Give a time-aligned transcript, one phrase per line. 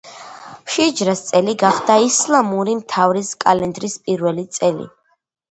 [0.75, 4.91] ჰიჯრას წელი გახდა ისლამური, მთვარის კალენდრის პირველი წელი.